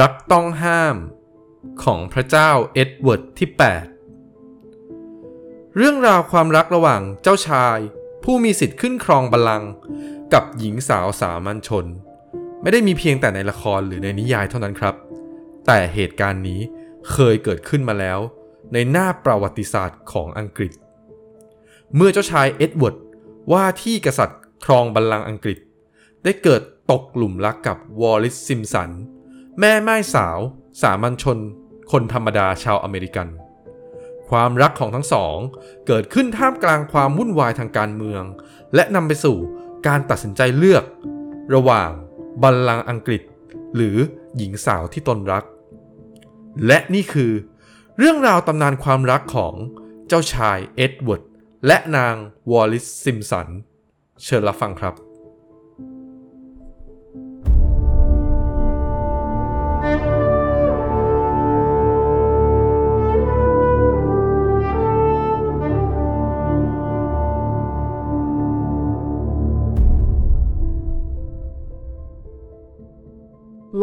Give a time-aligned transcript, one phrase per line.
[0.00, 0.96] รักต้องห้าม
[1.84, 3.48] ของพระเจ้าเอ็ดเวิร์ดที่
[4.82, 7.78] 8 เรื่องราวความรักระหว่างเจ้าชาย
[8.24, 9.70] ผู้มีสิทธิ์ขึ้นครองบัลลังก์
[10.32, 11.86] กับหญิงสาวสามัญชน
[12.62, 14.94] ไม่ได้มีเพียงแต่ในละครหรือในนิยายเท่านั้นครับ
[15.66, 16.60] แต่เหตุการณ์นี้
[17.12, 18.18] เคยเกิดขึ้นมาแล้ว
[18.72, 20.72] ในหน้าประวัติศาสตร์ของอังกฤษ
[21.96, 22.96] เมื่อเจ้าชายเอ็ดเวิร์ด
[23.52, 25.58] ว่าที่กษัตริย์ครองบัลลังก์อังกฤษ
[26.24, 28.90] ได้เกิดตกหลุมรักกับวอลลิสซิมสัน
[29.60, 30.38] แม่ม่ายสาว
[30.82, 31.38] สามัญชน
[31.92, 33.28] คนธรรมดาชาวอเมริกัน
[34.28, 35.36] ความรักของทั้งสอง
[35.86, 38.22] เกิดขึ้นท่ามกลางความวุ่นวายทางการเมือง
[38.74, 39.38] และนำไปสู่
[39.86, 40.84] การตัดสินใจเลือก
[41.54, 41.90] ระหว่าง
[42.42, 43.22] บัลลังก์อังกฤษ
[43.74, 43.96] หรือ
[44.36, 45.44] หญิงสาวที่ตนรัก
[46.66, 47.32] และนี่คือ
[47.98, 49.54] เรื่องราวตำนานความรักของ
[50.08, 51.22] เจ้าชายเอ็ดเวิร์ด
[51.66, 52.14] และนาง
[52.50, 53.48] วอลลิสซิมสัน
[54.24, 54.94] เชิญรับฟังครับ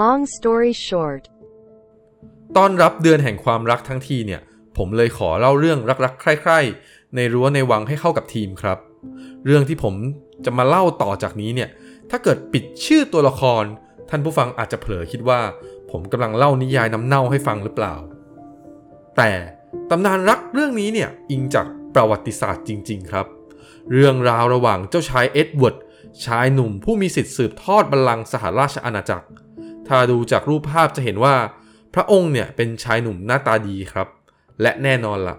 [0.01, 1.23] Long story short,
[2.57, 4.41] ต้อนรับเดือนแห่งความรักทั้งทีเนี่ย
[4.77, 8.77] ผมเลยขอเล่าเรื่องรักๆ ใคร่ๆ ในรั้วในวังให้เข้ากับทีมครับ
[9.45, 9.93] เรื่องที่ผม
[10.45, 11.69] จะมาเล่าต่อจากนี้เนี่ย
[12.09, 13.63] ถ้าเกิดปิดชื่อตัวละคร
[14.09, 15.41] ท่านผู้ฟังอาจจะเผลอคิดว่า
[15.91, 17.95] ผมกำลังเล่านิยายน้ำเน่าให้ฟังหรือเปล่า
[19.17, 19.31] แต่
[19.89, 23.25] ตำนานรักเรื่องนี้เนี่ย อิงจากประวัติศาสตร์จริง ๆ ครับ
[23.91, 25.77] เรื่องราวระหว่างเจ้าชายเอ็ดเวิร์ด
[26.25, 29.27] ชายหนุ่มผู้มีสิทธิ์สืบทอดบัลลังก์สหราชอาณาจักร
[29.89, 31.35] ถ้าดูจากรูปภาพจะเห็นว่า
[31.93, 34.07] พระองค์เนี่ยเป็นชายหนุ่มหน้าตาดีครับ
[34.61, 35.37] และแน่นอนละ่ะ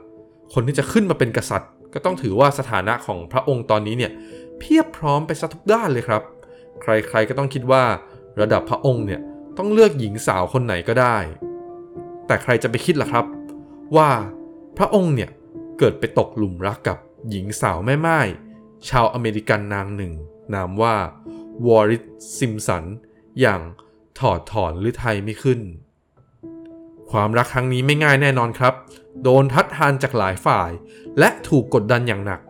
[0.52, 4.12] คนที่จะขึ้นมาเป็นกษัตริย์ ก็ต้องถือว่าสถานะของพระองค์ตอนนี้เนี่ย
[4.58, 6.22] เพียบพร้อมไปซะทุกด้านเลยครับ
[6.82, 7.84] ใครๆก็ต้องคิดว่า
[8.40, 9.20] ระดับพระองค์เนี่ย
[9.58, 11.16] ต้องเลือกหญิงสาวคนไหนก็ได้
[12.26, 13.24] แต่ใครจะไปคิดล่ะครับ
[13.96, 14.10] ว่า
[14.78, 15.30] พระองค์เนี่ย
[15.78, 16.98] เกิดไปตกหลุมรักกับ
[17.30, 18.20] หญิงสาวแม่ไม้
[18.88, 20.12] ชาวอเมริกันนางหนึ่ง
[20.54, 20.96] นามว่า
[21.66, 22.04] วอริส
[22.36, 22.84] ซิมสัน
[23.40, 23.60] อย่าง
[24.20, 25.60] ถอดถอนหรือไทยไม่ขึ้น
[27.10, 28.74] ความรักครั้งนี้ไม่ง่ายแน่นอนครับ
[29.22, 30.70] โดนทัดทานจากหลายฝ่าย
[31.18, 32.40] และถูกกดดันอย่างหนัก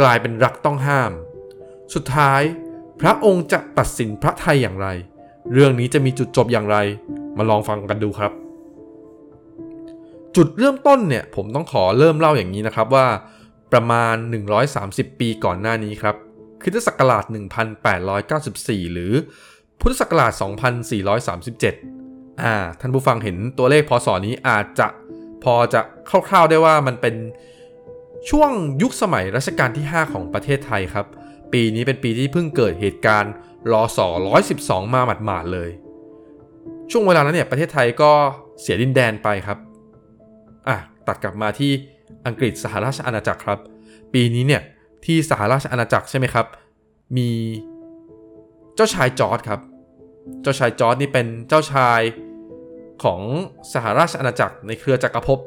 [0.00, 1.12] กลายเป็นรักต้องห้าม
[1.94, 2.42] สุดท้าย
[3.00, 4.88] พระองค์จะตัดสินพระไทยอย่างไร
[5.52, 6.76] เรื่องนี้จะมีจุดจบอย่างไร
[7.36, 8.32] มาลองฟังกันดูครับ
[10.36, 13.06] จุดเริ่มต้นเนี่ยผมต้องขอเริ่มเล่าอย่างนี้นะครับว่า
[13.72, 14.14] ประมาณ
[14.66, 16.14] 130 ปีก่อนหน้านี้ครับ
[16.62, 17.24] คริสตศักราช
[18.28, 19.12] 1894 หรือ
[19.80, 20.32] พุทธศักราช
[21.16, 24.88] 2437 อ่า ท่านผู้ฟังเห็นตัวเลขพศนี้อาจจะ
[25.44, 25.80] พอจะ
[26.28, 27.14] คร่าวๆได้ว่ามันเป็น
[28.30, 28.50] ช่วง
[28.82, 31.06] ยุคสมัยรัชกาลที่ 5 ของประเทศไทยครับ
[31.52, 33.32] ปีนี้เป็นปีที่เพิ่งเกิดเหตุการณ์
[33.72, 34.08] รอสอ
[34.50, 35.70] 112 มาหมาดๆเลย
[36.90, 38.12] ช่วงเวลานั้นเนี่ยประเทศไทยก็
[38.60, 39.58] เสียดินแดนไปครับ
[40.68, 40.76] อะ
[41.06, 41.72] ตัดกลับมาที่
[42.26, 43.58] อังกฤษสหราชอาณาจักรครับ
[44.14, 44.62] ปีนี้เนี่ย
[45.04, 46.46] ที่สหราชอาณาจักรใช่ไหมครับ
[47.16, 47.30] มี
[48.76, 49.60] เจ้าชายจอร์จครับ
[50.42, 52.00] เจ้าชายจอร์จนี่เป็นเจ้าชาย
[53.04, 53.20] ของ
[53.72, 55.38] สหราชอาณาจักรในเครือจักรภพ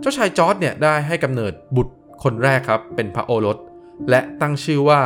[0.00, 3.58] เจ้าชายจอร์จเนี่ยได้ให้กำเนิดบุตรคนแรกครับเป็นพระโอรส
[4.10, 5.00] และตั้งชื่อว่า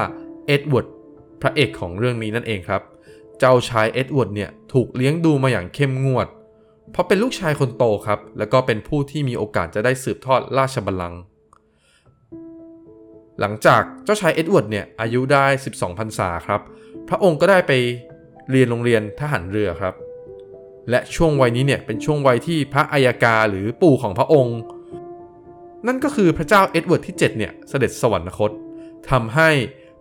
[0.46, 0.86] เอ็ดเวิร์ด
[1.40, 2.82] พระเอกของเรื่องนี้นั่นเองครับ
[3.38, 6.26] เจ้าชายเอ็ดเวิร์ดเนี่ยถูกเลี้ยงดูมาอย่างเข้มงวด
[6.92, 11.20] เพราะเป็นลูกชายคนโตครับ แล้วก็เป็นผู้ที่มีโอกาสจะได้สืบทอดราชบัลลังก์
[13.40, 16.60] หลังจากเจ้าชายเอ็ดเวิร์ดเนี่ยอายุได้ 12พรรษาครับ
[17.08, 17.72] พระองค์ก็ได้ไป
[18.50, 19.94] เรียนโรงเรียนทหารเรือครับ
[20.90, 24.58] และช่วงวัยนี้เนี่ยเป็นช่วงวัยที่พระอัยกาหรือปู่ของพระองค์
[25.86, 28.50] นั่นก็คือพระเจ้าเอ็ดเวิร์ดที่ 7 เนี่ยเสด็จสวรรคต
[29.10, 29.50] ทำให้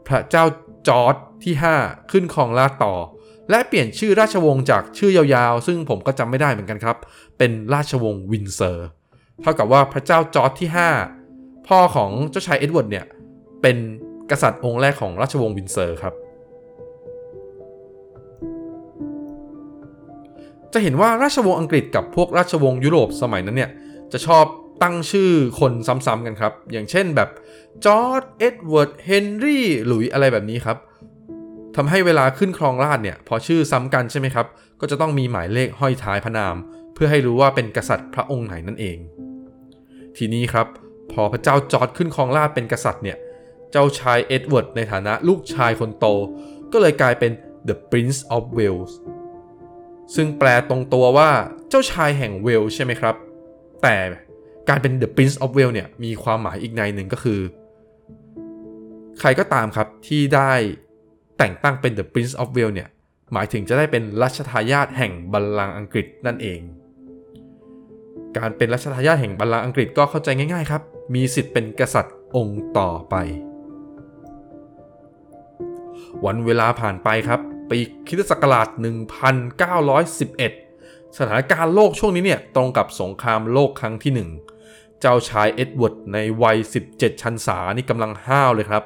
[0.08, 0.44] พระเจ้า
[0.88, 1.54] จอร์จที่
[1.84, 2.96] 5 ขึ้นครองราชย์ต่อ
[3.50, 6.98] และเปลี่ยนชื่อราชวงศ์จากชื่อยาวๆ ซึ่งผมก็จำไม่ได้เหมือนกันครับ
[7.38, 8.88] เป็นราชวงศ์วินด์เซอร์
[9.42, 10.70] เท่ากับว่าพระเจ้าจอร์จที่
[11.18, 13.06] 5 พ่อของเจ้าชายเอ็ดเวิร์ดเนี่ย
[13.62, 13.78] เป็น
[14.32, 16.14] กษัตริย์องค์แรกของราชวงศ์วินด์เซอร์ครับ
[20.74, 23.72] จะเห็นว่าราชวงศ์อังกฤษกับพวกราชวงศ์ยุโรปสมัยนั้นเนี่ย
[24.12, 24.46] จะชอบ
[24.84, 27.30] ตั้งชื่อคนซ้ำๆกันครับ อย่างเช่นแบบ
[27.86, 30.78] จอร์จเอ็ดเวิร์ดเฮนรี่หลุยส์อะไรแบบนี้ครับ
[31.76, 34.46] ทำให้เวลาขึ้นครองราชย์เนี่ย พอชื่อซ้ำกันใช่ไหมครับ
[34.80, 36.56] ก็จะต้องมีหมายเลขห้อยท้ายพระนาม
[36.94, 38.98] เพื่อให้รู้ว่าเป็นกษัตริย์พระองค์ไหนนั่นเอง
[40.18, 40.68] ทีนี้ครับ
[41.12, 43.18] พอพระเจ้าจอร์จขึ้นครองราชย์เป็นกษัตริย์เนี่ย
[43.76, 46.06] เจ้าชายเอ็ดเวิร์ดในฐานะลูกชายคนโต
[46.72, 47.32] ก็เลยกลายเป็น
[47.68, 48.94] the Prince of Wales
[50.16, 51.30] ซึ่งแปลตรงตัวว่า
[51.70, 53.16] เจ้าชายแห่งเวลส์ใช่ไหมครับ
[53.84, 53.96] แต่
[54.70, 57.40] การเป็น The Prince of Wales เนี่ยมีความหมายอีกนัยหนึ่งก็คือ
[59.20, 60.52] ใครก็ตามครับที่ได้
[61.38, 62.90] แต่งตั้งเป็น The Prince of Wales เนี่ย
[63.34, 66.60] หมายถึงจะได้เป็นรัชทายาทแห่งบัลลังก์อังกฤษนั่นเอง
[68.38, 70.82] การเป็นรัชทายาทแห่งบัลลังก์อังกฤษก็เข้าใจง่ายๆครับ
[71.16, 73.16] มีสิทธิ์เป็นกษัตริย์องค์ต่อไป
[76.26, 77.40] วันเวลาผ่านไปครับ
[77.70, 78.68] ปีคริสตศักราช
[79.94, 84.30] 1911 สถานการณ์โลกช่วงนี้เนี่ยตรงกับสงครามโลกครั้งที่หนึ่ง
[85.02, 86.58] เจ้าชายเอ็ดเวิร์ดในวัย
[86.92, 88.84] 17 ชันษานี่กำลังห้าวเลยครับ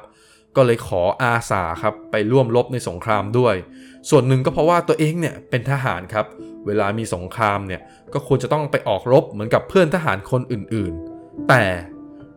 [0.56, 3.54] ก็เลยขออาสาครับไปร่วมรบในสงครามด้วย
[4.10, 6.26] ส่วนหนึ่งก็เพราะว่าตัวเองเนี่ยเป็นทหารครับ
[6.66, 7.80] เวลามีสงครามเนี่ย
[8.12, 11.62] ก็ควรจะต้องไปออกรบเหมือนกับเพื่อนทหารคนอื่นๆ แต่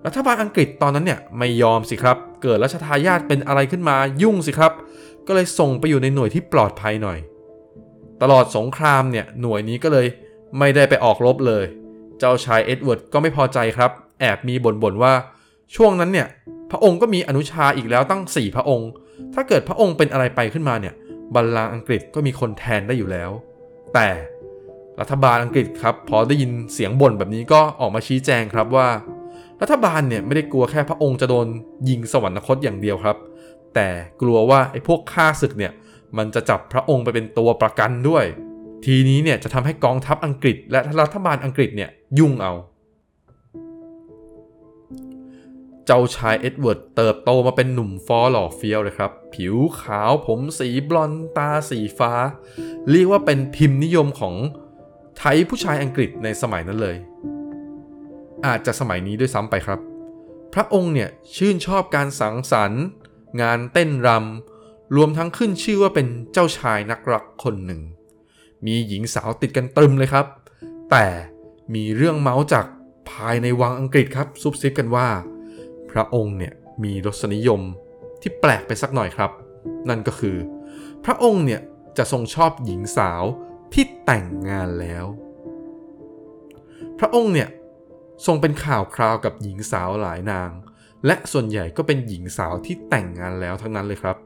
[0.05, 4.73] รัฐบาลอังกฤษตอนนั้นเนี่ยไม่ยอมสิครับ เกิดรัชทายาทเป็นอะไรขึ้นมายุ่งสิครับ
[5.27, 7.19] ก็เลยส่งไปอยู่ในหน่วยที่ปลอดภัยหน่อย
[8.21, 10.05] ตลอดสงครามเนี่ยหน่วยนี้ก็เลย
[10.59, 11.63] ไม่ได้ไปออกรบเลย
[12.19, 15.13] เจ้าชายเอ็ดเวิร์ดก็ไม่พอใจครับ แอบมีบ่นๆว่า
[15.75, 16.27] ช่วงนั้นเนี่ย
[16.71, 18.89] พระองค์ก็มีอนุชาอีกแล้วตั้ง 4 พระองค์
[19.33, 20.93] ถ้าเกิดพระองค์เป็นอะไรไปขึ้นมาเนี่ย
[21.35, 23.29] บัลลังก์อังกฤษก็มีคนแทนได้อยู่แล้ว
[23.93, 24.07] แต่
[24.99, 28.87] รัฐบาลอังกฤษครับพอได้ยินเสียงบ่นแบบนี้ก็ออกมาชี้แจงครับว่า
[29.63, 31.47] รัฐบาลเนี่ยไม่ได้กลัวแค่พระองค์จะโดน
[31.89, 33.17] ยิงสวรรคตอย่างเดียวครับ
[33.75, 33.87] แต่
[34.21, 35.71] กลัวว่าไอ้พวกข้าศึกเนี่ย
[36.17, 38.25] มันจะจับพระองค์ไปเป็นตัวประกันด้วย
[38.85, 41.89] ทีนี้เนี่ยจะทำให้กองทัพอังกฤษ และรัฐบาลอังกฤษเนี่ย
[42.19, 42.53] ยุ่งเอา
[45.85, 52.13] เจ้าชายเอ็ดเวิร์ดเติบโตมาเป็นหนุ่มฟอหล่อเฟี้ยวเลยครับ ผิวขาวผมสีบลอนด์ตาสีฟ้า
[52.89, 54.35] เรียกว่าเป็นพิมพ์นิยมของ
[55.17, 56.95] type ผู้ชายอังกฤษในสมัยนั้นเลย
[58.45, 59.79] อาจจะสมัยนี้ด้วยซ้ำไปครับ
[60.53, 62.83] พระองค์เนี่ยชื่นชอบการสังสรรค์
[63.41, 67.81] งานเต้นรำรวมทั้งขึ้นชื่อว่าเป็นเจ้าชายนักรักคนหนึ่ง
[68.65, 70.25] มีหญิงสาวติดกันตรึมเลยครับ
[70.91, 71.05] แต่
[71.73, 72.65] มีเรื่องเมาส์จาก
[73.09, 75.07] ภายในวังอังกฤษครับซุบซิบกันว่า
[75.91, 76.53] พระองค์เนี่ย
[76.83, 77.61] มีรสนิยม
[78.21, 79.31] ที่แปลกไปสักหน่อยครับ
[79.89, 80.37] นั่นก็คือ
[81.05, 81.61] พระองค์เนี่ย
[81.97, 83.23] จะทรงชอบหญิงสาว
[83.73, 85.05] ที่แต่งงานแล้ว
[86.99, 87.49] พระองค์เนี่ย
[88.25, 90.51] ทรงเป็นข่าวคราวกับหญิงสาวหลายนาง
[91.05, 94.17] และส่วนใหญ่ก็เป็นหญิงสาวที่แต่งงานแล้วทั้งนั้นเลยครับ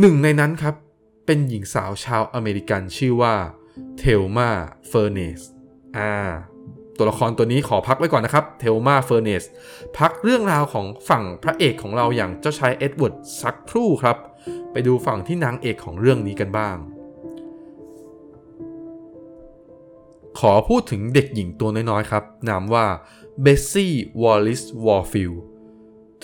[0.00, 0.74] หนึ่งในนั้นครับ
[1.26, 3.34] เป็นหญิงสาวชาวอเมริกันชื่อว่า
[3.98, 4.50] เทลมา
[4.88, 5.40] เฟอร์เนส
[5.98, 6.12] อ่า
[6.96, 9.44] ตัวละครตัวนี้ขอพักไว้ก่อนนะครับ เทลมาเฟอร์เนส
[9.98, 14.16] พักเรื่องราวของฝั่งพระเอกของเราอย่างเจ้าชายเอ็ดเวิร์ดสักครู่ครับ
[14.72, 16.76] ไปดูฝั่งที่นางเอกของเรื่องนี้กันบ้าง
[20.40, 22.86] ขอพูดถึงเด็กหญิงตัวน้อยๆ ครับ นามว่า
[23.42, 23.92] เบสซี่
[24.22, 25.32] วอลลิสวอร์ฟิลด์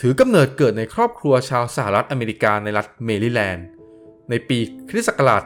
[0.01, 3.67] ถือกำเนิดเกิดในครอบครัวชาวสหรัฐอเมริกาในรัฐเมริแลนด์
[4.31, 4.59] ในปี
[4.89, 5.43] คริสต์ศักราช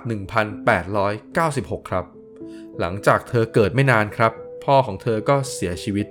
[0.94, 2.04] 1896 ครับ
[2.80, 4.32] หลังจากเธอเกิดไม่นานครับ
[4.64, 6.06] พ่อของเธอก็เสียชีวิต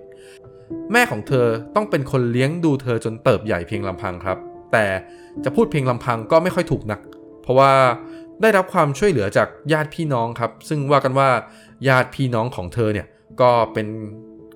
[0.91, 4.38] แม่ของเธอต้องเป็นคนเลี้ยงดูเธอจนเติบใหญ่เพียงลำพังครับ
[4.71, 4.85] แต่
[5.44, 6.99] จะพูดเพียงลำพังก็ไม่ค่อยถูกนัก
[7.41, 7.71] เพราะว่า
[8.41, 11.30] ได้รับความช่วยเหลือจากญาติพี่น้องครับ ซึ่งว่ากันว่า
[11.88, 13.07] ญาติพี่น้องของเธอเนี่ย
[13.41, 13.88] ก็เป็น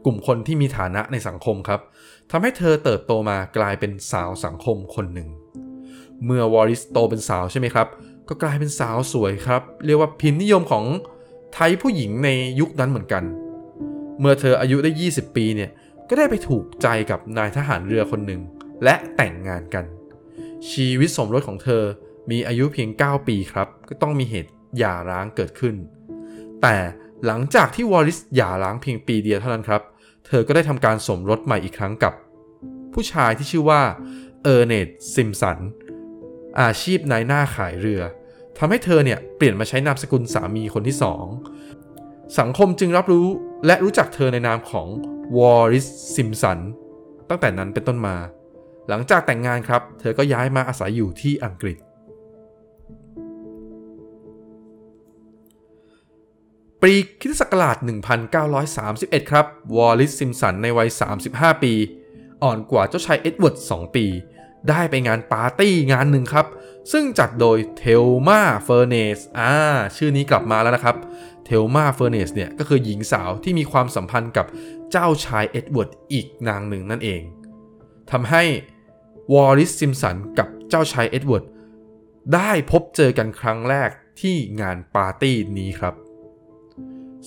[0.05, 1.81] กลุ่มคนที่มีฐานะในสังคมครับ
[2.31, 5.29] ทำให้เธอเติบโตมากลายเป็นสาวสังคมคนหนึ่ง
[6.25, 7.87] เมื่อวอริสโตเป็นสาวใช่ไหมครับ
[8.29, 10.85] ก็กลายเป็นสาวสวยครับ เรียกว่าพิมพ์นิยมของ
[11.53, 12.29] ไทยผู้หญิงใน
[12.59, 13.23] ยุคนั้นเหมือนกัน
[14.19, 15.69] เมื่อเธออายุได้ 20 ปีเนี่ย
[16.09, 18.41] ก็ได้ไปถูกใจกับนายทหารเรือคนหนึ่ง
[18.83, 19.85] และแต่งงานกัน
[20.71, 21.83] ชีวิตสมรสของเธอ
[22.31, 25.75] มีอายุเพียง 9 ปีครับ ก็ต้องมีเหตุหย่าร้างเกิดขึ้น
[26.61, 26.75] แต่
[27.25, 29.81] หลังจากที่วอริสหย่าร้างเพียงปีเดียวเท่านั้นครับ
[30.27, 32.13] เธอก็ได้ทำการสมรสใหม่อีกครั้งกับ
[32.93, 33.81] ผู้ชายที่ชื่อว่า
[34.43, 35.57] เออร์เนตซิมสัน
[36.61, 38.01] อาชีพนายหน้าขายเรือ
[38.57, 41.25] ทำให้เธอเนี่ยเปลี่ยนมาใช้นามสกุลสามีคนที่สอง
[42.39, 43.27] สังคมจึงรับรู้
[43.65, 44.87] และรู้จักเธอในนามของ
[45.37, 46.59] วอริสซิมสัน
[47.29, 48.15] ตั้งแต่นั้นเป็นต้นมา
[48.89, 51.77] หลังจากแต่งงานครับ เธอก็ย้ายมาอาศัยอยู่ที่อังกฤษ
[56.83, 57.77] ปีคริสต์ศักราช
[58.53, 60.89] 1931 ครับ วอลลิสซิมสันในวัย
[61.25, 61.73] 35 ปี
[62.43, 64.05] อ่อนกว่าเจ้าชายเอ็ดเวิร์ด 2 ปี
[64.69, 66.47] ได้ไปงานปาร์ตี้งานหนึ่งครับ
[66.91, 69.51] ซึ่งจัดโดยเทลมาเฟอร์เนสอ่า
[69.95, 70.95] ชื่อนี้กลับมาแล้วนะครับ
[71.45, 74.45] เทลมาเฟอร์เนสเนี่ย ก็คือหญิงสาวที่มีความสัมพันธ์กับ
[74.91, 77.21] เจ้าชายเอ็ดเวิร์ดอีกนางหนึ่งนั่นเอง
[78.11, 78.43] ทำให้
[79.33, 81.45] วอลลิสซิมสันกับเจ้าชายเอ็ดเวิร์ด
[82.33, 83.89] ได้พบเจอกันครั้งแรก
[84.21, 85.95] ที่งานปาร์ตี้นี้ครับ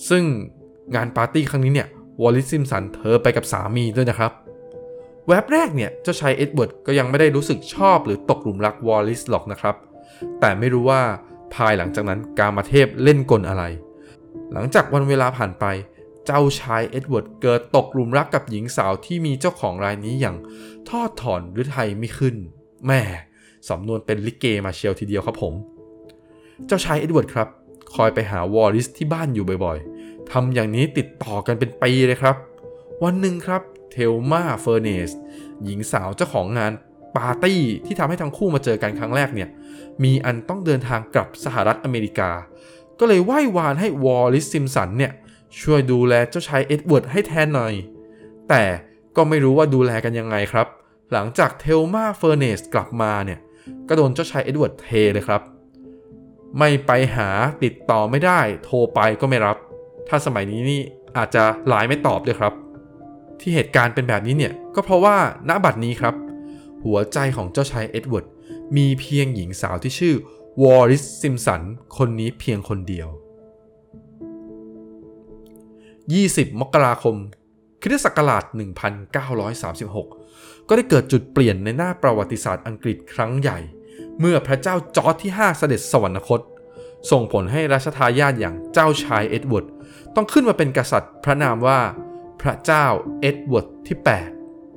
[0.09, 0.23] ซึ่ง
[0.95, 1.89] งานปาร์ตี้ครั้งนี้เนี่ย
[2.21, 4.31] วอลลิสซิมสันเธอไปกับสามีด้วยนะครับ
[5.27, 9.75] แวบแรกเนี่ย เจ้าชายเอ็ดเวิร์ดก็ยังไม่ได้รู้สึกชอบหรือตกหลุมรักวอลลิสหรอกนะครับ
[10.39, 11.01] แต่ไม่รู้ว่า
[11.55, 13.63] ภายหลังจากนั้นกามเทพเล่นกลอะไร
[14.53, 15.65] หลังจากวันเวลาผ่านไป
[16.25, 20.37] เจ้าชายเอ็ดเวิร์ดเกิดตกหลุมรักกับหญิงสาวที่มีเจ้าของรายนี้อย่าง
[20.89, 22.35] ทอดถอนหรือไทยไม่ขึ้น
[22.87, 23.01] แม่
[23.69, 25.53] สำนวนเป็นลิเกมาเชียวทีเดียวครับผม
[26.67, 27.47] เจ้าชายเอ็ดเวิร์ดครับ
[27.95, 32.35] คอยไปหาวอลลิสที่บ้านอยู่บ่อยๆทำอย่างนี้ติดต่อกันเป็นปีเลยครับ
[33.03, 35.11] วันหนึ่งครับเทลมาเฟอร์เนส
[35.63, 36.71] หญิงสาวเจ้าของงาน
[37.15, 39.49] ปาร์ตี้ที่ทำให้ทั้งคู่มาเจอกันครั้งแรกเนี่ย
[40.03, 42.31] มีอันต้องเดินทางกลับสหรัฐอเมริกา
[42.99, 45.11] ก็เลยไหว้วานให้วอลลิสซิมสันเนี่ย
[45.61, 47.73] ช่วยดูแลเจ้าชายเอ็ดเวิร์ดให้แทนหน่อย
[48.49, 48.63] แต่
[49.15, 50.67] ก็ไม่รู้ว่าดูแลกันยังไงครับ
[51.11, 53.39] หลังจากเทลมาเฟอร์เนสกลับมาเนี่ย
[53.87, 55.41] ก็โดนเจ้าชายเอ็ดเวิร์ดเทเลยครับ
[56.57, 57.29] ไม่ไปหา
[57.63, 59.57] ติดต่อไม่ได้ โทรไปก็ไม่รับ
[60.07, 60.81] ถ้าสมัยนี้นี่
[61.17, 62.53] อาจจะไลน์ไม่ตอบด้วยครับ
[63.39, 65.17] ที่เหตุการณ์เป็นแบบนี้เนี่ย ก็เพราะว่า
[65.49, 66.15] ณบัดนี้ครับ
[66.85, 68.25] หัวใจของเจ้าชายเอ็ดเวิร์ด
[68.77, 70.15] มีเพียงหญิงสาวที่ชื่อ
[70.63, 71.61] วอลลิสซิมสัน
[71.97, 73.07] คนนี้เพียงคนเดียว
[76.03, 77.15] 20 มกราคม
[77.81, 78.43] คริสต์ศักราช
[79.95, 83.59] 1936 ก็ได้เกิดจุดเปลี่ยนในหน้าประวัติศาสตร์อังกฤษครั้งใหญ่
[84.19, 86.41] เมื่อพระเจ้าจอร์จที่ 5 เสด็จสวรรคต
[87.11, 89.67] ส่งผลให้รัชทายาทอย่างเจ้าชายเอ็ดเวิร์ด
[90.15, 91.79] ต้องขึ้นมาเป็นกษัตริย์พระนามว่า
[92.41, 92.85] พระเจ้า
[93.21, 93.97] เอ็ดเวิร์ดที่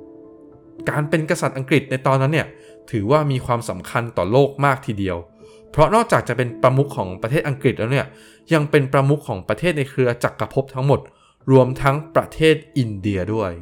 [0.04, 2.46] 8 การเป็นกษัตริย์อังกฤษในตอนนั้นเนี่ย
[2.90, 5.16] ถือว่ามีความสำคัญต่อโลกมากทีเดียว
[5.70, 8.06] เพราะนอกจากจะเป็นประมุขของประเทศอังกฤษแล้วเนี่ย
[8.52, 11.00] ยังเป็นประมุขของประเทศในเครือจักรภพทั้งหมด
[11.50, 13.52] รวมทั้งประเทศอินเดียด้วย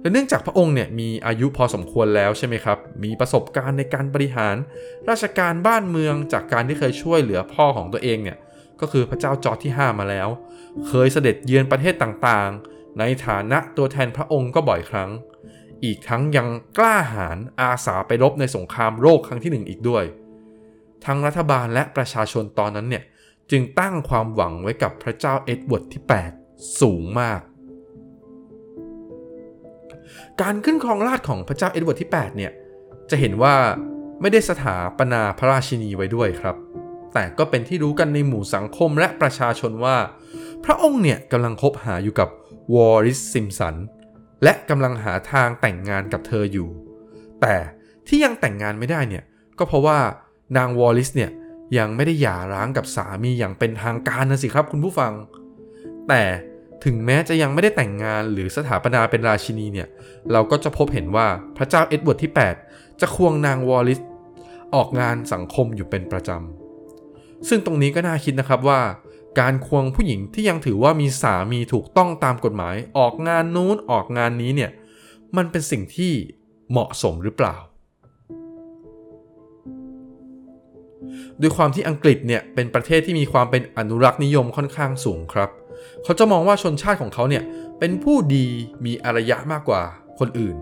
[0.00, 4.56] และเนื่องจากพระองค์เนี่ยมีอายุพอสมควรแล้วใช่ไหมครับ มีประสบการณ์ในการบริหาร
[5.10, 8.38] ราชการบ้านเมืองจากการที่เคยช่วยเหลือพ่อของตัวเองเนี่ย
[8.80, 10.28] ก็คือพระเจ้าจอร์จที่ 5 มาแล้ว
[10.88, 15.10] เคยเสด็จเยือนประเทศต่างๆ ในฐานะตัวแทนพระองค์ก็บ่อยครั้ง
[15.84, 20.04] อีกทั้งยังกล้าหาญอาสาไปรบในสงครามโลกครั้งที่หนึ่งอีกด้วย
[21.04, 23.04] ทั้งรัฐบาลและประชาชนตอนนั้นเนี่ย
[23.50, 26.02] จึงตั้งความหวังไว้กับพระเจ้าเอ็ดเวิร์ดที่
[26.40, 27.40] 8 สูงมาก
[30.42, 32.52] การขึ้นครองราชย์ของพระเจ้าเอ็ดเวิร์ดที่ 8 เนี่ย
[33.10, 33.54] จะเห็นว่า
[34.20, 36.56] ไม่ได้สถาปนาพระราชินีไว้ด้วยครับ
[37.14, 39.96] แต่ก็เป็นที่รู้กันในหมู่สังคมและประชาชนว่า
[40.64, 42.28] พระองค์เนี่ยกำลังคบหาอยู่กับ
[42.74, 43.76] วอลลิสซิมสัน
[44.42, 46.68] และกำลังหาทางแต่งงานกับเธออยู่
[47.40, 47.54] แต่
[48.06, 49.24] ที่ยังแต่งงานไม่ได้เนี่ย
[49.58, 49.98] ก็เพราะว่า
[50.56, 51.30] นางวอลลิสเนี่ย
[51.78, 55.12] ยังไม่ได้หย่าร้างกับสามีอย่างเป็นทางการนะสิครับคุณผู้ฟัง
[56.08, 56.22] แต่
[56.84, 59.88] ถึงแม้จะยังไม่ได้แต่งงานหรือสถาปนาเป็นราชินีเนี่ย
[60.32, 62.32] เราก็จะพบเห็นว่าพระเจ้าเอ็ดเวิร์ดที่
[62.66, 64.00] 8 จะควงนางวอลลิส
[64.74, 68.80] ออกงานสังคมอยู่เป็นประจำ ซึ่งตรงนี้ก็น่าคิดนะครับว่า
[69.40, 74.70] การควงผู้หญิงที่ยังถือว่ามีสามีถูกต้องตามกฎหมาย ออกงานนู้นออกงานนี้เนี่ย
[75.36, 76.12] มันเป็นสิ่งที่
[76.70, 77.56] เหมาะสมหรือเปล่า
[81.40, 85.50] ด้วยความที่อังกฤษเนี่ยเป็นประเทศที่มีความเป็นอนุรักษ์นิยมค่อนข้างสูงครับ
[86.04, 87.42] เขาจะมองว่าชนชาติของเขาเนี่ย
[87.78, 88.46] เป็นผู้ดี
[88.84, 89.82] มีอารยะมากกว่า
[90.18, 90.56] คนอื่น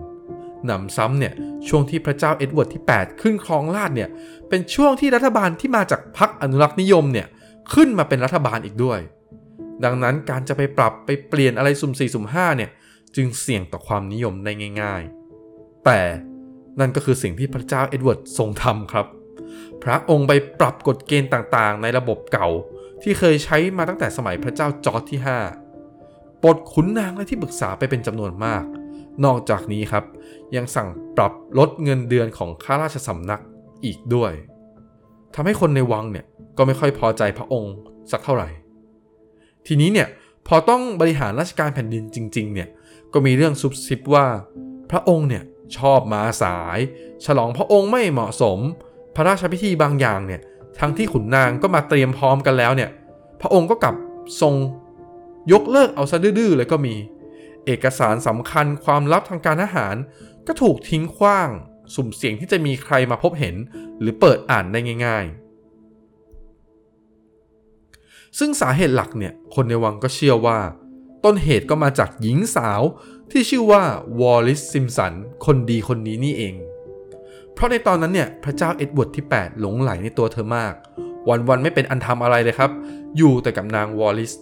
[0.65, 1.33] หนำซ้ำเนี่ย
[1.67, 4.09] ช่วงที่พระเจ้าเอ็ดเวิร์ดที่ 8 ขึ้นครองราชย์เนี่ย
[4.49, 7.27] เป็นช่วงที่รัฐบาลที่มาจากพรรคอนุรักษ์นิยมเนี่ย
[7.73, 8.99] ขึ้นมาเป็นรัฐบาลอีกด้วย
[9.83, 12.69] ดังนั้นการจะไปปรับไปเปลี่ยนอะไรสุ่มสี่สุ่มห้าเนี่ย
[13.15, 15.03] จึงเสี่ยงต่อความนิยมได้ง่าย
[15.43, 15.99] ๆ แต่
[16.79, 19.05] นั่นก็คือสิ่งที่พระเจ้าเอ็ดเวิร์ดทรงทำครับ
[19.83, 22.47] พระองค์ไปปรับกฎเกณฑ์ต่างๆ ในระบบเก่า
[23.01, 25.19] ที่เคยใช้มาตั้งแต่สมัยพระเจ้าจอร์จที่
[25.81, 28.63] 5 ปลดขุนนางและที่ปรึกษาไปเป็นจำนวนมาก
[29.25, 30.03] นอกจากนี้ครับ
[30.55, 33.41] ยังสั่งปรับลดเงินเดือนของข้าราชสำนัก
[33.85, 34.31] อีกด้วย
[35.35, 36.25] ทำให้คนในวังเนี่ย
[36.57, 37.73] ก็ไม่ค่อยพอใจพระองค์
[38.11, 38.49] สักเท่าไหร่
[39.67, 40.07] ทีนี้เนี่ย
[40.47, 42.69] พอต้องบริหารราชการแผ่นดินจริงๆเนี่ย
[43.13, 44.25] ก็มีเรื่องซุบซิบว่า
[44.91, 45.43] พระองค์เนี่ย
[45.77, 46.79] ชอบมาสาย
[47.25, 48.59] ฉลองพระองค์ไม่เหมาะสม
[49.15, 50.41] พระราชพิธีบางอย่างเนี่ย
[50.79, 52.89] ทั้งที่ขุนนางก็มาเตรียมพร้อมกันแล้วเนี่ย
[53.41, 53.95] พระองค์ก็กลับ
[54.41, 54.55] ทรง
[55.51, 56.95] ยกเลิกเอาซะดื้อๆเลยก็มี
[57.65, 59.95] เอกสารสำคัญความลับทางการทหาร
[60.47, 61.49] ก็ถูกทิ้งขว้าง
[61.95, 63.55] สุ่มเสี่ยงที่จะมีใครมาพบเห็น
[63.99, 65.43] หรือเปิดอ่านได้ง่าย ๆ
[68.39, 70.59] ซึ่งสาเหตุหลักเนี่ยคนในวังก็เชื่อว่า
[71.23, 72.81] ต้นเหตุก็มาจากหญิงสาว
[73.31, 73.83] ที่ชื่อว่า
[74.19, 75.13] วอลลิสซิมสัน
[75.45, 76.55] คนดีคนนี้นี่เอง
[77.53, 80.73] เพราะในตอนนั้นเนี่ยพระเจ้าเอ็ดเวิร์ดที่ 8 หลงใหลในตัวเธอมาก
[81.29, 82.71] วันๆไม่เป็นอันทำอะไรเลยครับ
[83.17, 84.33] อยู่แต่กับนางวอลลิส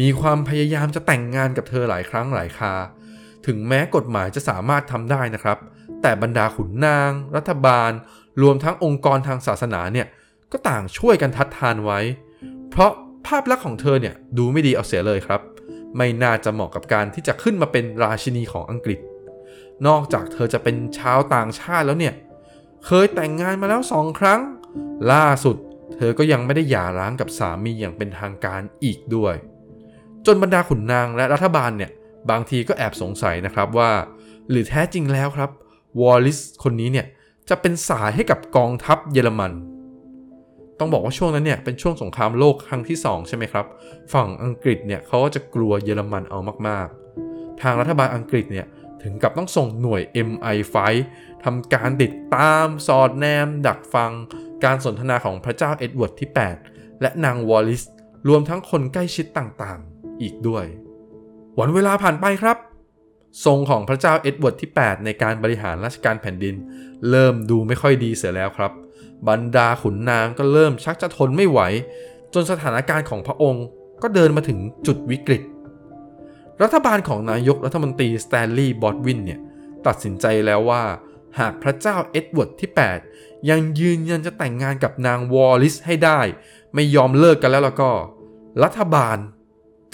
[0.00, 2.74] มีความพยายามจะแต่งงานกับเธอหลายครั้งหลายครา
[3.46, 5.58] ถึงแม้กฎหมายจะสามารถทำได้นะครับ
[6.02, 7.90] แต่บรรดาขุนนาง รัฐบาล
[8.42, 10.06] รวมทั้งองค์กรทางศาสนาเนี่ย
[10.52, 12.00] ก็ต่างช่วยกันทัดทานไว้
[12.70, 12.92] เพราะ
[13.26, 15.40] ภาพลักษณ์ของเธอเนี่ยดูไม่ดีเอาเสียเลยครับ
[15.96, 18.98] ไม่น่าจะเหมาะกับการที่จะขึ้นมาเป็นราชินีของอังกฤษ
[19.86, 22.14] นอกจากเธอจะเป็นชาวต่างชาติแล้วเนี่ย
[22.86, 24.40] เคยแต่งงานมาแล้วสองครั้ง
[25.12, 25.56] ล่าสุด
[25.96, 29.34] เธอก็ยังไม่ได้หย่าร้างกับสามีอย่างเป็นทางการอีกด้วย
[30.26, 31.90] จนบรรดาขุนนางและรัฐบาลเนี่ย
[32.30, 33.90] บางทีก็แอบสงสัยนะครับว่า
[34.50, 35.50] หรือแท้จริงแล้วครับ
[36.00, 37.06] วอลลิสคนนี้เนี่ย
[37.48, 39.52] จะเป็นสายให้กับกองทัพเยอรมัน
[40.78, 43.66] ต้องบอกว่าช่วงนั้นเนี่ยเป็นช่วงสงครามโลกครั้งที่ 2 ใช่ไหมครับ
[44.12, 48.66] ฝั่งอังกฤษเนี่ยเขาก็จะกลัวเยอรมันเอามากๆ ทางรัฐบาลอังกฤษเนี่ย
[49.02, 50.76] ถึงกับต้องส่งหน่วย MI5
[51.44, 54.12] ทำการติดตามสอดแนม ดักฟัง
[54.64, 56.30] การสนทนาของพระเจ้าเอ็ดเวิร์ดที่
[56.66, 57.82] 8 และนางวอลลิส
[58.28, 60.64] รวมทั้งคนใกล้ชิดต่างๆ อีกด้วย
[61.58, 62.56] วันเวลาผ่านไปครับ
[63.44, 66.54] ทรงของพระเจ้าเอ็ดเวิร์ดที่ 8 ในการบริหารราชการแผ่นดิน
[67.10, 68.72] เริ่มดูไม่ค่อยดีเสียแล้วครับ
[69.28, 71.60] บรรดาขุนนางก็เริ่มชักจะทนไม่ไหว
[72.34, 73.64] จนสถานการณ์ของพระองค์
[74.02, 75.42] ก็เดินมาถึงจุดวิกฤต
[76.62, 79.40] รัฐบาลของนายกรัฐมนตรีสแตนลีย์บอลด์วินเนี่ย
[79.86, 80.82] ตัดสินใจแล้วว่า
[81.40, 82.70] หากพระเจ้าเอ็ดเวิร์ดที่
[83.08, 86.20] 8 ยังยืนยันจะแต่งงานกับนางวอลลิสให้ได้
[86.74, 87.90] ไม่ยอมเลิกกันแล้วแล้วก็
[88.62, 89.16] รัฐบาล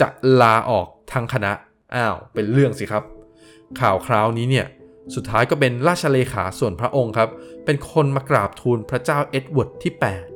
[0.00, 0.08] จะ
[0.40, 1.52] ลาออกทั้งคณะ
[1.94, 3.04] อ้าวเป็นเรื่องสิครับ
[3.80, 4.66] ข่าวคราวนี้เนี่ย
[5.14, 7.28] สุดท้ายก็เป็นราชเลขาส่วนพระองค์ครับ
[7.64, 10.35] เป็นคนมากราบทูลพระเจ้าเอ็ดเวิร์ดที่ 8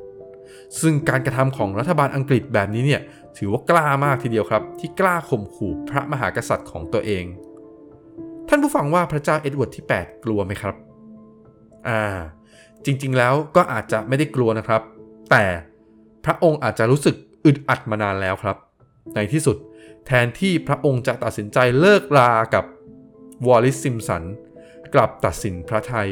[0.80, 3.02] ซึ่งการกระทำของรัฐบาลอังกฤษแบบนี้เนี่ย
[3.38, 7.24] ถือว่ากล้ามากทีเดียวครับ ที่กล้าข่มขู่พระมหากษัตริย์ของตัวเอง
[8.48, 10.74] ท่านผู้ฟังว่าพระเจ้าเอ็ดเวิร์ดที่ 8 กลัวไหมครับ
[11.88, 12.02] อ่า
[12.84, 14.82] จริงๆแล้วก็อาจจะไม่ได้กลัวนะครับ
[15.30, 15.44] แต่
[16.24, 17.14] พระองค์อาจจะรู้สึก
[17.44, 18.56] อึดอัดมานานแล้วครับ
[19.14, 19.56] ในที่สุด
[20.06, 22.64] แทนที่พระองค์จะตัดสินใจเลิกรากับ
[23.46, 24.24] วอลลิสซิมสัน
[24.94, 26.08] กลับตัดสินพระไทย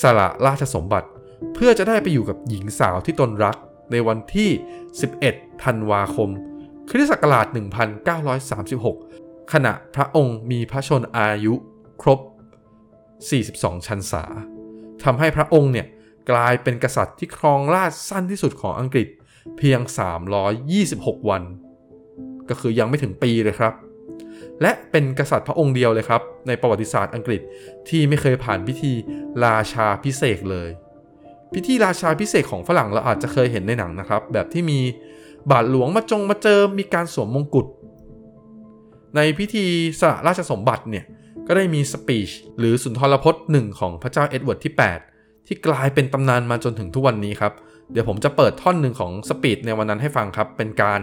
[0.00, 1.08] สละราชสมบัติ
[1.54, 3.56] เพื่อจะได้ไปอยู่กับหญิงสาวที่ตนรัก
[3.92, 4.50] ในวันที่
[5.06, 6.30] 11 ธันวาคม
[6.90, 7.46] คริสต์ศักราช
[8.68, 11.54] 1936 ขณะพระองค์มีพระชนอายุ
[12.02, 12.20] ครบ
[13.02, 14.24] 42 ชันษา
[15.04, 15.86] ทำให้พระองค์เนี่ย
[16.30, 19.08] กลายเป็นกษัตริย์ที่ครองราชย์สั้นที่สุดของอังกฤษ
[19.58, 19.80] เพียง
[20.54, 21.42] 326 วัน
[22.48, 23.74] ก็คือยังไม่ถึงปีเลยครับ
[24.62, 27.40] และเป็นกษัตริย์พระองค์เดียวเลยครับ ในประวัติศาสตร์อังกฤษ
[27.88, 28.92] ที่ไม่เคยผ่านพิธี
[29.44, 30.68] ราชาพิเศษเลย
[31.54, 34.78] พิธีราชาพิเศษของฝรั่งเราอาจจะเคยเห็นในหนังนะครับ แบบที่มี
[35.50, 37.66] บาทหลวงมาจงมาเจอมีการสวมมงกุฎ
[39.16, 39.64] ในพิธี
[40.00, 41.04] สละราชสมบัติเนี่ย
[41.46, 44.74] ก็ได้มี speech หรือสุนทรพจน์หนึ่งของพระเจ้าเอ็ดเวิร์ดที่
[45.10, 47.52] 8 ที่กลายเป็นตำนานมาจนถึงทุกวันนี้ครับ
[47.92, 51.00] เดี๋ยวผมจะเปิดท่อนหนึ่งของ speech ในวันนั้นให้ฟังครับ เป็นการ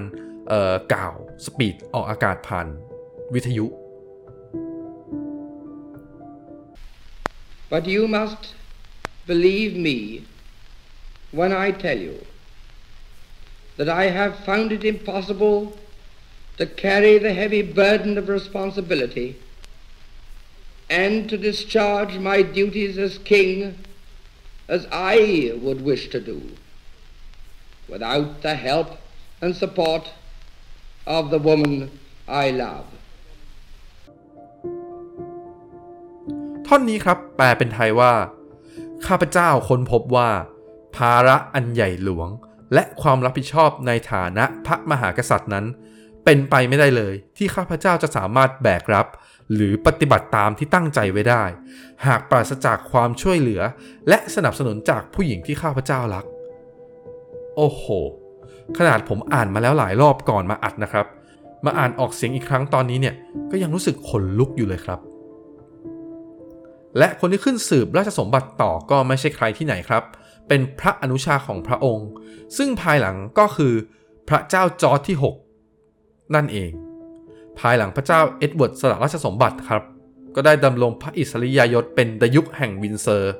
[0.94, 1.14] กล่าว
[1.46, 2.68] speech ออกอากาศผ่าน
[3.34, 3.66] วิทยุ
[7.72, 8.44] But you must
[9.32, 9.98] believe me
[11.33, 12.25] when I tell you
[13.77, 15.77] that I have found it impossible
[16.59, 19.37] to carry the heavy burden of responsibility
[20.89, 23.79] and to discharge my duties as king
[24.69, 26.39] as I would wish to do
[27.89, 28.99] without the help
[29.41, 30.11] and support
[31.07, 31.75] of the woman
[32.29, 32.87] I love.
[36.67, 38.13] ท่อนนี้ครับ แปลเป็นไทยว่า
[39.07, 40.31] ข้าพเจ้าค้นพบว่า
[40.96, 42.30] ภาระอันใหญ่หลวง
[42.74, 45.66] และความรับผิดชอบในฐานะพระมหากษัตริย์นั้น
[46.26, 49.08] เป็นไปไม่ได้เลยที่ข้าพเจ้าจะสามารถแบกรับ
[49.54, 51.44] หรือปฏิบัติตามที่ตั้งใจไว้ได้
[52.06, 53.62] หากปราศจากความช่วยเหลือ
[54.10, 56.26] และสนับสนุนจากผู้หญิงที่ข้าพเจ้ารัก
[57.56, 57.84] โอ้โห
[58.78, 61.08] ขนาดผมอ่านมาแล้วหลายรอบก่อนมาอัดนะครับ
[61.66, 63.16] มาอ่านออกเสียงอีกครั้งตอนนี้เนี่ย
[63.52, 65.00] ก็ยังรู้สึกขนลุกอยู่เลยครับ
[66.98, 70.04] และคนที่ขึ้นสืบราชสมบัติต่อก็ไม่ใช่ใครที่ไหนครับ
[70.50, 72.08] เป็นพระอนุชาของพระองค์
[72.58, 73.74] ซึ่งภายหลังก็คือ
[74.30, 75.18] พระเจ้าจอร์จที่
[75.76, 76.72] 6 นั่นเอง
[77.60, 79.84] ภายหลังพระเจ้าเอ็ดเวิร์ดสละราชสมบัติครับ
[80.36, 83.34] ก็ได้ดำรงพระอิสริยยศเป็นดยุคแห่งวินเซอร์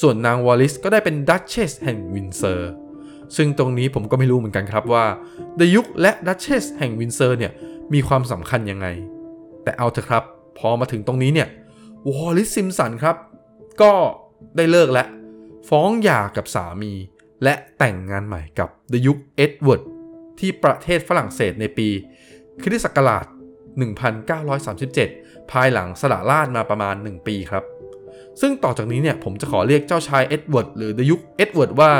[0.00, 2.70] ส่วนนางวอลลิสก็ได้เป็นดัชเชสแห่งวินเซอร์
[3.36, 5.04] ซึ่งตรงนี้ผมก็ไม่รู้เหมือนกันครับว่า
[5.60, 7.52] ดยุคและดัชเชสแห่งวินเซอร์เนี่ย
[7.92, 8.86] มีความสำคัญยังไง
[9.62, 10.22] แต่เอาเถอะครับ
[10.58, 11.48] พอมาถึงตรงนี้เนี่ย
[12.08, 13.16] วอลลิสซิมสันครับ
[13.82, 13.92] ก็
[14.56, 15.04] ได้เลิกและ
[15.68, 16.92] ฟ้องหย่ากับสามี
[17.42, 19.82] และแต่งงานใหม่กับดยุคเอ็ดเวิร์ด
[20.38, 21.88] ที่ประเทศฝรั่งเศสในปี
[22.62, 23.26] คริสต์ศักราช
[24.18, 27.64] 1937 ภายหลังสละราชมาประมาณ 1 ปีครับ
[28.40, 31.90] ซึ่งต่อจากนี้เนี่ยผมจะขอเรียกเจ้าชายเอ็ดเวิร์ดหรือดยุคเอ็ดเวิร์ดว่า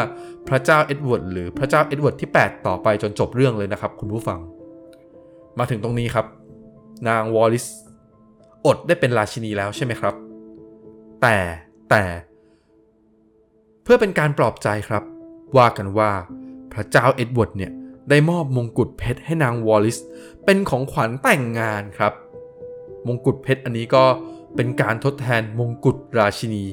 [0.49, 4.41] พระเจ้าเอ็ดเวิร์ดหรือพระเจ้าเอ็ดเวิร์ดที่ 8 ต่อไปจนจบเรื่องเลยนะครับ คุณผู้ฟัง
[5.59, 6.27] มาถึงตรงนี้ครับ
[7.09, 7.67] นางวอลลิส
[8.67, 10.15] อดได้เป็นราชินีแล้วใช่ไหมครับ
[11.23, 11.37] แต่
[11.91, 12.03] แต่
[13.85, 15.03] เพื่อเป็นการปลอบใจครับ
[15.57, 16.11] ว่ากันว่า
[16.73, 17.73] พระเจ้าเอ็ดเวิร์ดเนี่ย
[18.11, 19.99] ได้มอบมงกุฎเพชรให้นางวอลลิส
[20.45, 22.13] เป็นของขวัญแต่งงานครับ
[23.07, 24.05] มงกุฎเพชรอันนี้ก็
[24.57, 26.65] เป็นการทดแทนมงกุฎราชินี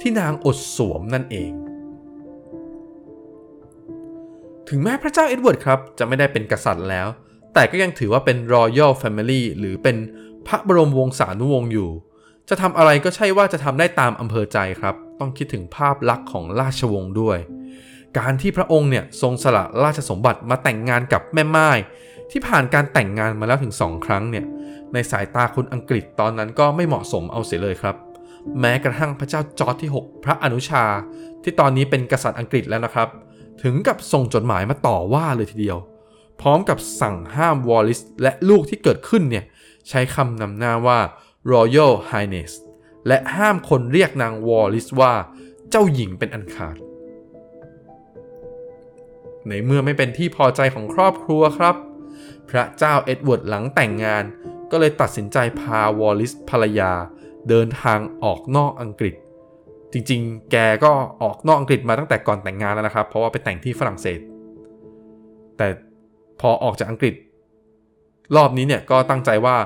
[0.00, 1.52] ที่นางอดสวมนั่นเอง
[4.68, 7.08] ถึงแม้พระเจ้าเอ็ดเวิร์ดครับ จะไม่ได้เป็นกษัตริย์แล้ว
[7.54, 9.96] แต่ก็ยังถือว่าเป็น Royal Family หรือเป็น
[10.46, 11.90] พระบรมวงศานุวงศ์อยู่
[12.50, 17.38] จะทำอะไรก็ใช่ว่าจะทำได้ตามอำเภอใจครับ ต้องคิดถึงภาพลักษณ์ของราชวงศ์ด้วย
[18.18, 21.70] การที่พระองค์เนี่ยทรงสละราชสมบัติมาแต่งงานกับแม่ไม้
[22.30, 24.44] ที่ผ่านการแต่งงานมาแล้วถึงสองครั้งเนี่ย
[24.92, 27.96] ในสายตาคนอังกฤษตอนนั้นก็ไม่เหมาะสมเอาเสียเลยครับ
[28.60, 30.84] แม้กระทั่งพระเจ้าจอร์จที่ 6 พระอนุชา
[31.42, 33.08] ที่ตอนนี้เป็นกษัตริย์อังกฤษแล้วนะครับ
[33.62, 35.78] ถึงกับส่งจดหมายมาต่อว่าเลยทีเดียว
[36.40, 39.44] พร้อมกับสั่งห้ามวอลลิสและลูกที่เกิดขึ้นเนี่ย
[39.88, 40.98] ใช้คำนำหน้าว่า
[41.52, 42.52] Royal Highness
[43.06, 45.12] และห้ามคนเรียกนางวอลลิสว่า
[45.70, 46.76] เจ้าหญิงเป็นอันขาด
[49.48, 51.74] ในเมื่อไม่เป็นที่พอใจของครอบครัวครับ
[52.50, 54.24] พระเจ้าเอ็ดเวิร์ดหลังแต่งงาน
[54.70, 56.92] ก็เลยตัดสินใจพาวอลลิสภรรยา
[57.48, 59.14] เดินทางออกนอกอังกฤษ
[59.92, 64.20] จริงๆ แกก็ออกนอกอังกฤษมาตั้งแต่ก่อนแต่งงานแล้วนะครับ เพราะว่าไปแต่งที่ฝรั่งเศส
[65.56, 65.66] แต่
[66.40, 67.14] พอออกจากอังกฤษ
[68.36, 69.56] รอบนี้เนี่ยก็ตั้งใจว่า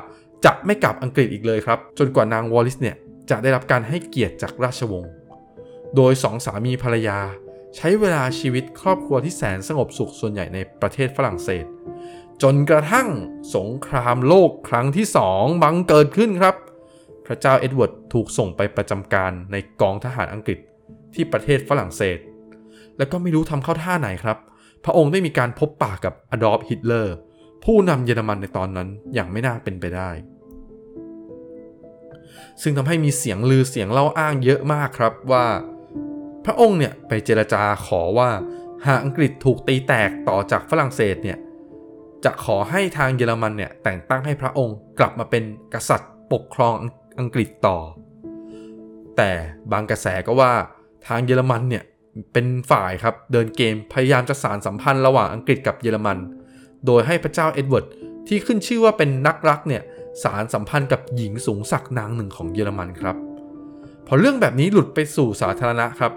[0.44, 2.96] จะไม่กลับอังกฤษอีกเลยครับ จนกว่านางวอลลิสเนี่ย
[3.30, 5.12] จะได้รับการให้เกียรติจากราชวงศ์
[5.96, 7.18] โดยสองสามีภรรยา
[7.76, 11.64] ใช้เวลาชีวิตครอบครัวที่แสนสงบสุขส่วนใหญ่ในประเทศฝรั่งเศส
[12.42, 13.09] จนกระทั่ง
[13.57, 16.54] สงครามโลกครั้งที่สองบังเกิดขึ้นครับ
[17.26, 20.59] พระเจ้าเอ็ดเวิร์ดถูกส่งไปประจำการในกองทหารอังกฤษ
[21.14, 22.18] ที่ประเทศฝรั่งเศส
[22.98, 24.38] และก็ไม่รู้ทำเข้าท่าไหนครับ
[24.85, 27.16] พระองค์ได้มีการพบปะกับอดอล์ฟฮิตเลอร์
[27.64, 30.11] ผู้นำเยอรมันในตอนนั้นอย่างไม่น่าเป็นไปได้
[32.62, 35.46] ซึ่งทำให้มีเสียงลือเสียงเล่าอ้างเยอะมากครับว่า
[36.44, 38.30] พระองค์เนี่ยไปเจรจาขอว่า
[38.86, 41.38] หากอังกฤษถูกตีแตกต่อจากฝรั่งเศสเนี่ย
[42.24, 46.74] จะขอให้ทางเยอรมันเนี่ยแต่งตั้งให้พระองค์กลับมาเป็นกษัตริย์ปกครอง
[47.20, 47.78] อังกฤษต่อ
[49.16, 49.30] แต่
[49.72, 50.52] บางกระแสก็ว่า
[51.06, 51.84] ทางเยอรมันเนี่ย
[52.32, 56.18] เป็นฝ่ายครับเดินเกมพยายามจะสานสัมพันธ์ระหว่างอังกฤษกับเยอรมัน
[56.86, 57.86] โดยให้พระเจ้าเอ็ดเวิร์ด
[58.28, 59.82] ที่ขึ้นชื่อว่าเป็นนักรักเนี่ย
[60.22, 63.16] สานสัมพันธ์กับหญิงสูงศักดิ์นางหนึ่งของเยอรมันครับ
[64.07, 66.12] พอเรื่องแบบนี้หลุดไปสู่สาธารณะครับ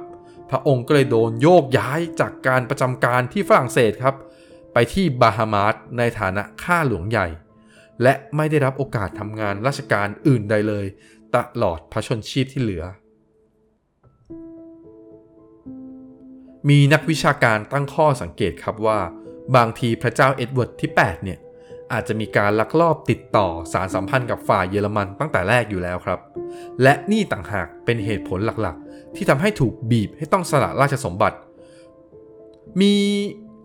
[0.49, 4.15] พระองค์ก็เลยโดนโยกย้ายจากการประจำการที่ฝรั่งเศสครับ
[4.73, 7.27] ไปที่บาฮามาสในฐานะข้าหลวงใหญ่
[8.03, 10.85] และไม่ได้รับโอกาสทำงานราชการอื่นใดเลย
[11.35, 12.83] ตลอดพระชนชีพที่เหลือ
[16.69, 18.99] มีนักวิชาการตั้งข้อสังเกตครับว่า
[19.55, 21.39] บางทีพระเจ้าเอ็ดเวิร์ดที่ 8 เนี่ย
[21.93, 26.19] อาจจะมีการลักลอบติดต่อสานสัมพันธ์กับฝ่ายเยอรมันตั้งแต่แรกอยู่แล้วครับ
[26.83, 31.37] และนี่ต่างหากเป็นเหตุผลหลักๆ ที่ทำให้ถูกบีบให้ต้องสละราชสมบัติ
[32.81, 32.93] มี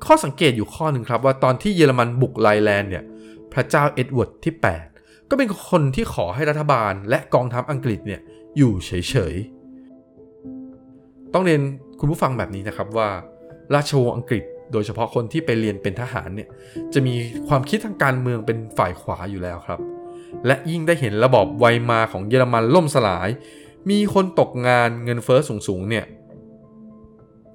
[0.06, 3.04] ข้อสังเกตอยู่ข้อหนึ่งครับว่าตอนที่เยอรมันบุกไรน์แลนด์เนี่ย
[3.52, 4.54] พระเจ้าเอ็ดเวิร์ดที่
[4.92, 8.20] 8 ก็เป็นคนที่ขอให้รัฐบาลและกองทัพอังกฤษเนี่ย
[8.56, 8.92] อยู่เฉ
[9.32, 11.60] ยๆ ต้องเรียน
[12.00, 13.08] คุณผู้ฟังแบบนี้นะครับว่า
[13.74, 16.48] ราชวงศ์อังกฤษ โดยเฉพาะคนที่ไปเรียนเป็นทหารเนี่ย
[16.94, 17.14] จะมี
[17.48, 19.80] ความคิดทางการเมืองเป็นฝ่ายขวาอยู่แล้วครับ
[20.46, 23.28] และยิ่งได้เห็นระบอบไวมาของเยอรมันล่มสลาย
[23.90, 26.04] มีคนตกงานเงินเฟ้อสูงๆเนี่ย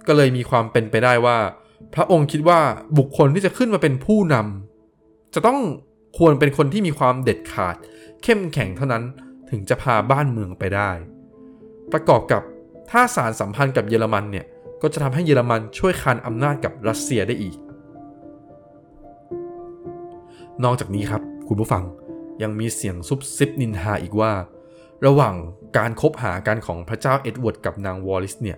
[0.07, 1.37] ก็เลยมีความเป็นไปได้ว่า
[1.93, 2.59] พระองค์คิดว่า
[2.97, 5.59] บุคคลที่จะขึ้นมาเป็นผู้นำจะต้อง
[6.17, 7.75] ควรเป็นคนที่มีความเด็ดขาด
[8.23, 9.03] เข้มแข็งเท่านั้น
[9.49, 10.91] ถึงจะพาบ้านเมืองไปได้
[11.91, 12.41] ประกอบกับ
[12.89, 14.45] ถ้าสารสัมพันธ์กับเยอรมันเนี่ย
[14.81, 17.55] ก็จะทำให้เยอรมันช่วยคานอำนาจกับรัสเซียได้อีก
[20.63, 21.83] นอกจากนี้ครับคุณผู้ฟัง
[22.41, 24.33] ยังมีเสียงซุบซิบนินทาอีกว่า
[25.05, 25.35] ระหว่าง
[25.77, 28.57] การคบหากันของพระเจ้าเอ็ดเวิร์ดกับนางวอลลิสเนี่ย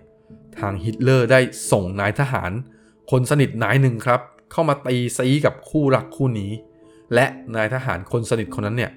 [0.60, 1.40] ทางฮิตเลอร์ได้
[1.72, 2.52] ส่งนายทหาร
[3.12, 6.52] คนสนิทนายหนึ่งครับ เข้ามาตีซี้กับคู่รักคู่นี้
[7.14, 8.92] และนายทหารคนสนิทคนนั้นเนี่ย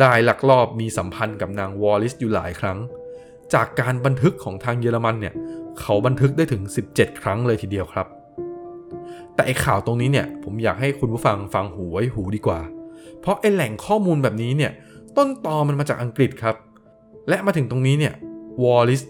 [0.00, 2.78] ได้ลักลอบมีสัมพันธ์กับนางวอลลิสอยู่หลายครั้ง
[3.54, 5.34] จากการบันทึกของทางเยอรมันเนี่ย
[5.80, 6.62] เขาบันทึกได้ถึง
[6.92, 8.06] 17 ครั้งเลยทีเดียวครับ
[9.34, 12.60] แต่ไอ้ข่าวตรงนี้เนี่ยผมอยากให้คุณผู้ฟังฟังหูไว้หูดีกว่า
[13.20, 14.72] เพราะไอ้แหล่งข้อมูลแบบนี้เนี่ย
[15.16, 16.56] ต้นตอมันมาจากอังกฤษครับ
[17.28, 18.14] และมาถึงตรงนี้เนี่ย
[18.62, 19.02] วอลลิส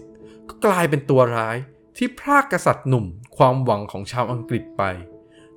[0.49, 1.57] ก็กลายเป็นตัวร้าย
[1.97, 3.05] ที่พรากกษัตริย์หนุ่ม
[3.37, 4.83] ความหวังของชาวอังกฤษไป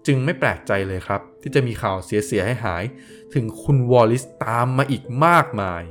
[0.07, 2.85] จึงไม่แปลกใจเลยครับ ที่จะมีข่าวเสียๆให้หาย
[3.35, 5.83] ถึงคุณวอลลิสตามมาอีกมากมาย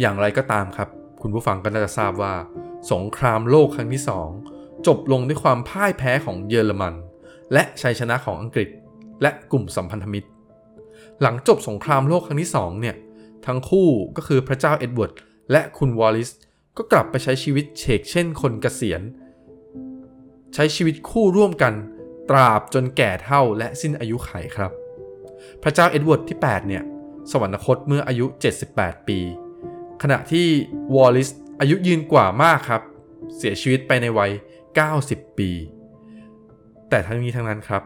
[0.00, 0.88] อย่างไรก็ตามครับ
[1.22, 2.34] คุณผู้ฟังก็น่าจะทราบว่า
[2.92, 4.28] สงครามโลกครั้งที่สอง
[4.86, 6.94] จบลงด้วยความพ่ายแพ้ของเยอรมัน
[7.52, 8.68] และชัยชนะของอังกฤษ
[9.22, 10.28] และกลุ่มสัมพันธมิตร
[11.22, 12.96] หลังจบสงครามโลกครั้งที่สองเนี่ย
[13.46, 15.12] ทั้งคู่ก็คือพระเจ้าเอ็ดเวิร์ด
[15.52, 16.30] และคุณวอลลิส
[16.76, 19.02] ก็กลับไปใช้ชีวิตเฉกเช่นคนเกษียณ
[20.54, 21.74] ใช้ชีวิตคู่ร่วมกัน
[22.30, 24.72] ตราบจนแก่เฒ่าและสิ้นอายุไขครับ
[25.62, 26.82] พระเจ้าเอ็ดเวิร์ดที่ 8 เนี่ย
[27.30, 28.26] สวรรคตเมื่ออายุ
[28.66, 29.18] 78 ปี
[30.02, 30.46] ขณะที่
[30.94, 31.28] วอลลิส
[31.60, 32.82] อายุยืนกว่ามากครับ
[33.36, 34.32] เสียชีวิตไปในวัย
[34.84, 35.50] 90 ปี
[36.88, 37.82] แต่ทั้งนี้ทั้งนั้นครับ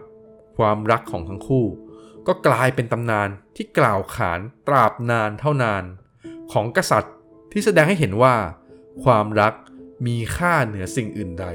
[0.57, 1.66] ความรักของทั้งคู่
[2.26, 5.85] ก็กลายเป็นตำนานที่กล่าวขานตราบนานเท่านาน
[6.52, 7.14] ของกษัตริย์
[7.52, 8.35] ที่แสดงให้เห็นว่า
[9.05, 9.55] ความรัก
[10.07, 11.46] มีค่าเหนือสิ่งอื่นใด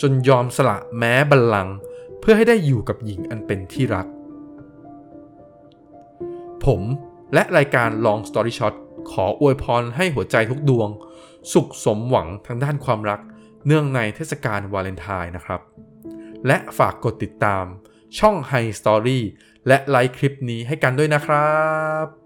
[0.00, 1.76] จนยอมสละแม้บัลลังก์
[2.20, 4.06] เพื่อให้ได้อยู่กับหญิงอันเป็นที่รัก
[6.64, 6.82] ผม
[7.34, 8.74] และรายการ Long Story Shot
[9.10, 10.88] ขออวยพรให้หัวใจทุกดวง
[11.52, 13.20] สุขสมหวังทางด้านความรัก
[13.66, 15.60] เนื่องในเทศกาลวาเลนไทน์นะครับ
[16.46, 17.64] และฝากกดติดตาม
[18.18, 19.20] ช่อง High Story
[19.68, 21.56] และไลค์คลิปนี้ให้กันด้วยนะครั
[22.04, 22.25] บ